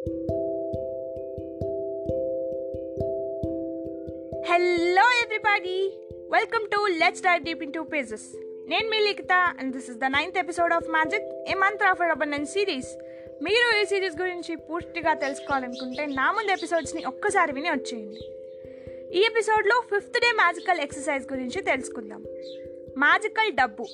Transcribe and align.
Hello 0.00 0.12
everybody 5.22 5.92
welcome 6.30 6.70
to 6.70 6.86
let's 6.86 7.22
dive 7.22 7.44
deep 7.44 7.62
into 7.72 7.82
pages 7.82 8.22
నేను 8.68 8.90
మీ 8.90 8.98
Likhitha 8.98 9.32
and 9.32 9.76
this 9.76 9.90
is 9.90 9.98
the 9.98 10.04
ninth 10.04 10.38
episode 10.38 10.72
of 10.72 10.88
magic 10.88 11.50
a 11.50 11.54
month 11.54 11.82
of 11.82 12.00
abundance 12.00 12.52
series 12.52 12.98
మీరు 13.42 13.82
ఈ 13.82 13.84
series 13.84 14.20
గురించి 14.20 14.56
పూర్తిగా 14.56 15.14
తెలుసుకోవాలనుకుంటే 15.14 16.06
నా 16.06 16.32
ముందు 16.32 16.52
ఎపిసోడ్స్ని 16.52 17.04
ఒక్కసారి 17.04 17.52
విని 17.52 17.70
వచ్చేయండి. 17.70 18.18
ఈ 19.18 19.22
ఎపిసోడ్లో 19.22 19.82
ఫిఫ్త్ 19.94 20.20
డే 20.20 20.32
మ్యాజికల్ 20.32 20.80
ఎక్సర్సైజ్ 20.80 21.32
గురించి 21.32 21.62
తెలుసుకుందాం. 21.62 22.24
మ్యాజికల్ 22.98 23.52
డబ్బు. 23.52 23.86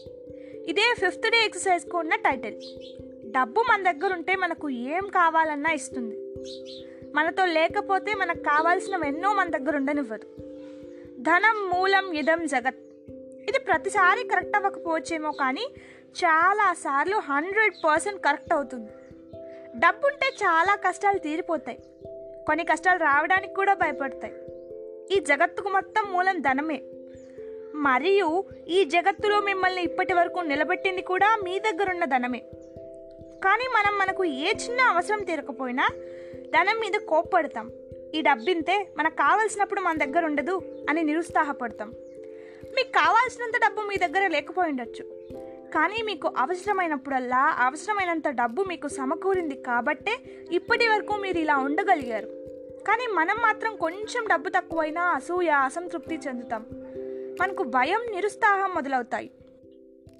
ఇదే 0.68 0.94
ఫిఫ్త్ 0.98 1.30
డే 1.30 1.44
ఎక్సర్సైజ్కు 1.44 1.98
ఉన్న 1.98 2.14
టైటిల్ 2.14 2.56
డబ్బు 3.30 3.60
మన 3.60 3.90
దగ్గర 3.90 4.12
ఉంటే 4.12 4.36
మనకు 4.36 4.70
ఏం 4.70 5.08
కావాలన్నా 5.08 5.70
ఇస్తుంది. 5.70 6.34
మనతో 7.14 7.44
లేకపోతే 7.44 8.14
మనకు 8.14 8.38
కావాల్సినవి 8.38 9.08
ఎన్నో 9.08 9.32
మన 9.32 9.48
దగ్గర 9.48 9.76
ఉండనివ్వదు. 9.76 10.26
ధనం 11.18 11.70
మూలం 11.74 12.12
ఇదం 12.12 12.46
జగత్. 12.46 12.76
ఇది 13.48 13.58
ప్రతిసారి 13.58 14.28
కరెక్ట్ 14.28 14.56
అవ్వకపోవచ్చేమో 14.56 15.32
కానీ 15.32 15.66
చాలాసార్లు 16.24 17.16
హండ్రెడ్ 17.16 17.74
పర్సెంట్ 17.86 18.24
కరెక్ట్ 18.24 18.54
అవుతుంది. 18.54 18.90
డబ్బు 19.74 20.06
ఉంటే 20.06 20.26
చాలా 20.26 20.74
కష్టాలు 20.74 21.18
తీరిపోతాయి. 21.18 21.78
కొన్ని 22.46 22.64
కష్టాలు 22.64 22.98
రావడానికి 22.98 23.54
కూడా 23.54 23.74
భయపడతాయి. 23.74 24.34
ఈ 25.16 25.20
జగత్తుకు 25.20 25.68
మొత్తం 25.68 26.12
మూలం 26.12 26.40
ధనమే. 26.40 26.82
మరియు 27.74 28.44
ఈ 28.68 28.84
జగత్తులో 28.84 29.40
మిమ్మల్ని 29.40 29.82
ఇప్పటి 29.82 30.12
వరకు 30.12 30.40
నిలబెట్టింది 30.40 31.02
కూడా 31.02 31.36
మీ 31.44 31.58
దగ్గర 31.58 31.90
ఉన్న 31.90 32.04
ధనమే. 32.04 32.42
కానీ 33.46 33.64
మనం 33.64 33.98
మనకు 33.98 34.24
ఏ 34.24 34.52
చిన్న 34.52 34.80
అవసరం 34.80 35.24
తీరకపోయినా 35.24 35.88
ధనం 36.40 36.80
మీద 36.80 37.00
కోప్పడతాం. 37.08 37.70
ఈ 38.14 38.20
డబ్బింతే 38.20 38.88
మనకు 38.98 39.14
కావాల్సినప్పుడు 39.14 39.80
మన 39.80 39.98
దగ్గర 40.04 40.24
ఉండదు 40.24 40.62
అని 40.90 41.02
నిరుత్సాహపడతాం. 41.02 41.88
మీకు 42.74 42.88
కావాల్సినంత 42.88 43.54
డబ్బు 43.56 43.80
మీ 43.80 43.96
దగ్గర 43.96 44.26
లేకపోయి 44.26 44.70
ఉండొచ్చు. 44.70 45.04
కానీ 45.74 46.02
మీకు 46.02 46.32
అవసరమైనప్పుడల్లా 46.38 47.56
అవసరమైనంత 47.58 48.28
డబ్బు 48.28 48.62
మీకు 48.62 48.88
సమకూరింది 48.88 49.54
కాబట్టే 49.54 50.18
ఇప్పటి 50.52 50.88
వరకు 50.88 51.12
మీరు 51.12 51.38
ఇలా 51.38 51.56
ఉండగలిగారు. 51.56 52.26
కానీ 52.88 53.06
మనం 53.12 53.36
మాత్రం 53.42 53.76
కొంచెం 53.76 54.24
డబ్బు 54.30 54.48
తక్కువైనా 54.48 55.02
అసూయ 55.02 55.48
అసంతృప్తి 55.48 56.18
చెందుతాం. 56.28 56.66
మనకు 57.40 57.62
భయం 57.62 58.00
నిరుత్సాహం 58.10 58.74
మొదలవుతాయి. 58.74 59.30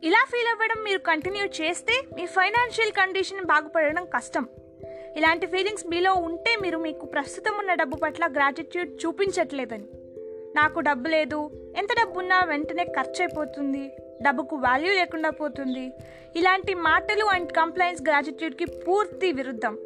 ఇలా 0.04 0.26
ఫీల్ 0.30 0.48
అవ్వడం 0.48 0.84
మీరు 0.84 0.98
కంటిన్యూ 0.98 1.44
చేస్తే 1.44 2.02
మీ 2.16 2.26
ఫైనాన్షియల్ 2.26 2.92
కండిషన్ 2.92 3.44
బాగుపడడం 3.44 4.04
కష్టం. 4.04 4.48
ఇలాంటి 5.16 5.46
ఫీలింగ్స్ 5.46 5.86
మీలో 5.86 6.14
ఉంటే 6.14 6.56
మీరు 6.62 6.78
మీకు 6.78 7.06
ప్రస్తుతం 7.06 7.58
ఉన్న 7.58 7.74
డబ్బు 7.74 7.96
పట్ల 7.96 8.26
గ్రాటిట్యూడ్ 8.26 9.06
చూపించట్లేదని. 9.06 9.88
నాకు 10.56 10.80
డబ్బు 10.80 11.08
లేదు 11.08 11.50
ఎంత 11.76 11.88
డబ్బు 11.92 12.18
ఉన్నా 12.18 12.44
వెంటనే 12.44 12.84
ఖర్చు 12.84 13.22
అయిపోతుంది 13.22 13.90
డబ్బుకు 14.22 14.56
వాల్యూ 14.56 14.92
లేకుండా 14.92 15.30
పోతుంది. 15.30 15.92
ఇలాంటి 16.36 16.74
మాటలు 16.74 17.24
అండ్ 17.24 17.52
కంప్లైంట్స్ 17.52 18.04
గ్రాటిట్యూడ్కి 18.04 18.64
పూర్తి 18.64 19.32
విరుద్ధం. 19.32 19.78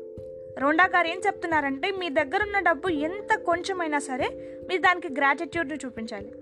రోండా 0.58 0.84
గారు 0.84 1.06
ఏం 1.06 1.20
చెప్తున్నారంటే 1.26 1.90
మీ 1.90 2.08
దగ్గర 2.08 2.42
ఉన్న 2.42 2.58
డబ్బు 2.58 2.88
ఎంత 2.88 3.36
కొంచెమైనా 3.36 3.98
సరే 3.98 4.28
మీరు 4.68 4.80
దానికి 4.80 5.08
గ్రాటిట్యూడ్ని 5.08 5.78
చూపించాలి. 5.84 6.32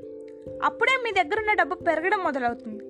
అప్పుడే 0.63 0.97
మీ 1.05 1.13
దగ్గర 1.13 1.39
ఉన్న 1.39 1.53
డబ్బు 1.53 1.75
పెరగడం 1.75 2.19
మొదలవుతుంది. 2.19 2.88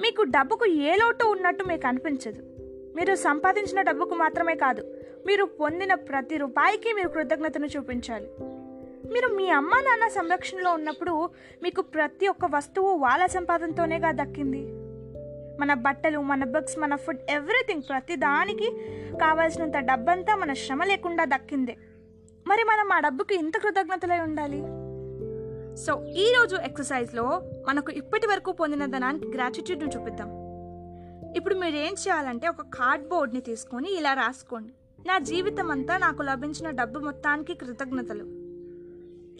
మీకు 0.00 0.22
డబ్బుకు 0.22 0.66
ఏ 0.66 0.96
లోటు 0.96 1.24
ఉన్నట్టు 1.24 1.64
మీకు 1.64 1.86
అనిపించదు. 1.86 2.42
మీరు 2.96 3.14
సంపాదించిన 3.14 3.80
డబ్బుకు 3.80 4.14
మాత్రమే 4.14 4.54
కాదు 4.54 4.94
మీరు 5.26 5.44
పొందిన 5.44 5.94
ప్రతి 5.94 6.36
రూపాయికి 6.36 6.92
మీరు 6.92 7.08
కృతజ్ఞతను 7.08 7.66
చూపించాలి. 7.66 8.30
మీరు 9.12 9.28
మీ 9.28 9.50
అమ్మ 9.50 9.70
నాన్న 9.74 10.08
సంరక్షణలో 10.08 10.72
ఉన్నప్పుడు 10.72 11.30
మీకు 11.62 11.82
ప్రతి 11.82 12.28
ఒక్క 12.28 12.44
వస్తువు 12.54 12.88
వాళ్ళ 12.88 13.26
సంపాదనతోనేగా 13.26 14.12
దక్కింది. 14.12 14.66
మన 15.60 15.74
బట్టలు 15.74 16.18
మన 16.18 16.44
బుక్స్ 16.44 16.78
మన 16.78 16.96
ఫుడ్ 16.96 17.30
ఎవ్రీథింగ్ 17.30 17.82
ప్రతి 17.88 18.16
దానికి 18.16 18.70
కావాల్సినంత 19.20 19.76
డబ్బంతా 19.76 20.36
మన 20.36 20.52
శ్రమ 20.52 20.84
లేకుండా 20.84 21.24
దక్కిందే. 21.24 21.76
మరి 22.46 22.64
మనం 22.64 22.92
ఆ 22.92 23.00
డబ్బుకి 23.00 23.34
ఇంత 23.34 23.58
కృతజ్ఞతలై 23.58 24.18
ఉండాలి? 24.18 24.79
సో 25.76 26.04
ఈరోజు 26.06 26.56
ఎక్సర్సైజ్లో 26.56 27.42
మనకు 27.68 27.90
ఇప్పటి 27.90 28.26
వరకు 28.26 28.52
పొందిన 28.52 28.86
ధనానికి 28.86 29.26
గ్రాటిట్యూడ్ను 29.26 29.88
చూపిద్దాం. 29.88 30.30
ఇప్పుడు 31.36 31.54
మీరు 31.54 31.76
ఏం 31.76 31.92
చేయాలంటే 31.92 32.48
ఒక 32.48 32.62
కార్డ్బోర్డ్ని 32.62 33.40
తీసుకొని 33.40 33.96
ఇలా 33.96 34.12
రాసుకోండి. 34.12 34.72
నా 35.06 35.18
జీవితం 35.18 35.70
అంతా 35.70 35.98
నాకు 35.98 36.22
లభించిన 36.22 36.70
డబ్బు 36.70 36.98
మొత్తానికి 36.98 37.54
కృతజ్ఞతలు. 37.54 38.24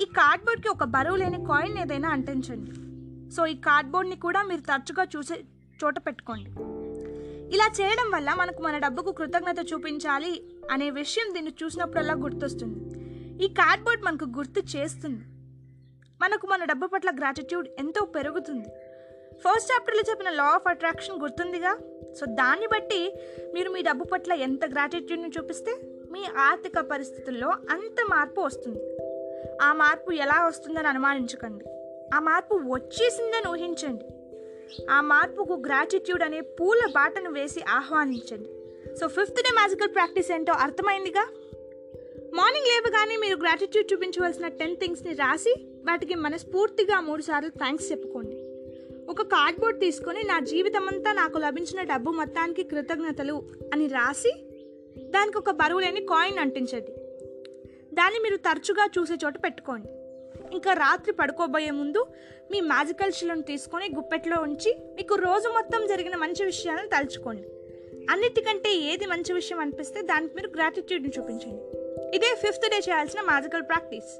ఈ 0.02 0.04
కార్డ్బోర్డ్కి 0.04 0.68
ఒక 0.68 0.84
బరువు 0.84 1.16
లేని 1.16 1.44
కాయిన్ 1.44 1.78
ఏదైనా 1.78 2.08
అంటించండి. 2.08 2.72
సో 3.34 3.46
ఈ 3.46 3.54
కార్డ్బోర్డ్ని 3.54 4.16
కూడా 4.16 4.42
మీరు 4.42 4.60
తరచుగా 4.60 5.06
చూసే 5.16 5.44
చోట 5.84 5.98
పెట్టుకోండి. 5.98 6.50
ఇలా 7.54 7.66
చేయడం 7.80 8.10
వల్ల 8.14 8.34
మనకు 8.34 8.62
మన 8.62 8.78
డబ్బుకు 8.78 9.12
కృతజ్ఞత 9.12 9.72
చూపించాలి 9.72 10.44
అనే 10.70 10.90
విషయం 10.90 11.34
దీన్ని 11.34 11.54
చూసినప్పుడల్లా 11.62 12.14
గుర్తొస్తుంది. 12.14 12.80
ఈ 13.44 13.48
కార్డ్బోర్డ్ 13.48 14.04
మనకు 14.04 14.24
గుర్తు 14.24 14.76
చేస్తుంది. 14.76 15.24
మనకు 16.20 16.46
మన 16.46 16.64
డబ్బు 16.64 16.86
పట్ల 16.86 17.10
గ్రాటిట్యూడ్ 17.10 17.68
ఎంతో 17.78 18.04
పెరుగుతుంది. 18.04 18.68
ఫస్ట్ 19.34 19.72
చాప్టర్లో 19.72 20.02
చెప్పిన 20.10 20.30
లా 20.30 20.44
ఆఫ్ 20.44 20.68
అట్రాక్షన్ 20.68 21.20
గుర్తుందిగా? 21.20 21.78
సో 22.20 22.26
దాన్ని 22.26 22.66
బట్టి 22.66 23.14
మీరు 23.54 23.70
మీ 23.70 23.82
డబ్బు 23.82 24.04
పట్ల 24.04 24.32
ఎంత 24.32 24.64
గ్రాటిట్యూడ్ని 24.64 25.28
చూపిస్తే 25.38 25.76
మీ 26.10 26.24
ఆర్థిక 26.36 26.78
పరిస్థితుల్లో 26.78 27.48
అంత 27.48 28.04
మార్పు 28.10 28.40
వస్తుంది. 28.40 28.96
ఆ 29.62 29.72
మార్పు 29.72 30.12
ఎలా 30.12 30.46
వస్తుందని 30.46 30.88
అనుమానించకండి. 30.88 31.64
ఆ 32.14 32.20
మార్పు 32.20 32.54
వచ్చేసిందని 32.54 33.48
ఊహించండి. 33.48 34.04
ఆ 34.90 35.00
మార్పుకు 35.00 35.52
గ్రాటిట్యూడ్ 35.66 36.22
అనే 36.22 36.40
పూల 36.40 36.80
బాటను 36.86 37.30
వేసి 37.30 37.62
ఆహ్వానించండి. 37.68 38.48
So 38.96 39.08
fifth 39.08 39.36
day 39.36 39.50
magical 39.54 39.94
practice 39.94 40.32
ఏంటో 40.32 40.52
అర్థమైందిగా? 40.52 41.28
మార్నింగ్ 42.34 42.66
లేవగానే 42.66 43.16
మీరు 43.16 43.36
గ్రాటిట్యూడ్ 43.36 43.92
చూపించవలసిన 43.92 44.48
టెన్ 44.48 44.76
థింగ్స్ని 44.76 45.12
రాసి 45.12 45.54
వాటికి 45.88 46.14
మనస్ఫూర్తిగా 46.14 47.00
మూడుసార్లు 47.00 47.48
థ్యాంక్స్ 47.48 47.92
చెప్పుకోండి. 47.92 48.36
ఒక 49.08 49.22
కార్డ్బోర్డ్ 49.22 49.80
తీసుకొని 49.80 50.24
నా 50.24 50.40
జీవితం 50.40 50.88
అంతా 50.88 51.12
నాకు 51.12 51.38
లభించిన 51.38 51.82
డబ్బు 51.82 52.10
మొత్తానికి 52.10 52.62
కృతజ్ఞతలు 52.62 53.42
అని 53.72 53.86
రాసి 53.86 54.32
దానికి 54.98 55.38
ఒక 55.38 55.50
బరువు 55.50 55.80
లేని 55.80 56.00
కాయిన్ 56.00 56.38
అంటించండి. 56.38 56.92
దాన్ని 57.94 58.18
మీరు 58.18 58.36
తరచుగా 58.36 58.88
చూసే 58.98 59.14
చోట 59.24 59.44
పెట్టుకోండి. 59.44 59.88
ఇంకా 60.52 60.72
రాత్రి 60.72 61.12
పడుకోబోయే 61.12 61.70
ముందు 61.70 62.06
మీ 62.52 62.60
మ్యాజికల్ 62.60 63.12
షిలను 63.12 63.42
తీసుకొని 63.42 63.88
గుప్పెట్లో 63.96 64.42
ఉంచి 64.42 64.76
మీకు 64.96 65.14
రోజు 65.14 65.48
మొత్తం 65.48 65.86
జరిగిన 65.86 66.16
మంచి 66.16 66.44
విషయాలను 66.44 66.88
తలుచుకోండి. 66.88 67.44
అన్నిటికంటే 68.10 68.74
ఏది 68.74 69.06
మంచి 69.06 69.32
విషయం 69.32 69.58
అనిపిస్తే 69.58 70.02
దానికి 70.02 70.34
మీరు 70.34 70.50
గ్రాటిట్యూడ్ని 70.56 71.10
చూపించండి. 71.18 71.79
ఇదే 72.14 72.30
ఫిఫ్త్ 72.34 72.66
డే 72.70 72.78
చేయాల్సిన 72.78 73.20
మ్యాజికల్ 73.20 73.62
ప్రాక్టీస్ 73.62 74.10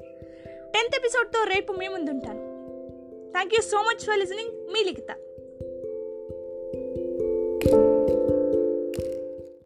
టెన్త్ 0.73 0.95
ఎపిసోడ్తో 0.99 1.39
రేపు 1.43 1.71
మీ 1.73 1.87
ముందుంటాను. 1.87 2.43
Thank 3.31 3.53
you 3.55 3.61
so 3.61 3.79
much 3.81 4.03
for 4.05 4.19
listening 4.19 4.53
me 4.73 4.83
Likhita. 4.83 5.11